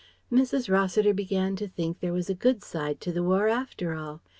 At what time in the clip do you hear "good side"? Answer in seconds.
2.33-2.99